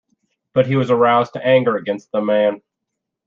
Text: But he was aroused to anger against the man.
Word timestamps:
But 0.55 0.65
he 0.65 0.75
was 0.75 0.89
aroused 0.89 1.33
to 1.33 1.45
anger 1.45 1.75
against 1.77 2.11
the 2.11 2.21
man. 2.23 2.63